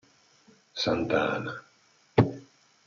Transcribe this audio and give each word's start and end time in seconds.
Santa 0.83 1.21
Ana 1.37 1.53